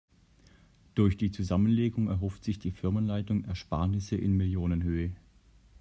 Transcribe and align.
Durch 0.95 1.15
die 1.15 1.29
Zusammenlegung 1.29 2.07
erhofft 2.07 2.43
sich 2.43 2.57
die 2.57 2.71
Firmenleitung 2.71 3.43
Ersparnisse 3.43 4.15
in 4.15 4.35
Millionenhöhe. 4.35 5.11